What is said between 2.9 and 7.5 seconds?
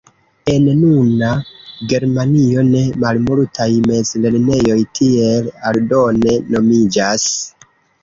malmultaj mezlernejoj tiel aldone nomiĝas.